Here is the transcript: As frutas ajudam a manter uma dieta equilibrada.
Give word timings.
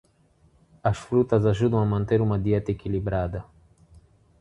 As 0.83 0.97
frutas 0.97 1.45
ajudam 1.45 1.79
a 1.79 1.85
manter 1.85 2.21
uma 2.21 2.39
dieta 2.39 2.71
equilibrada. 2.71 3.45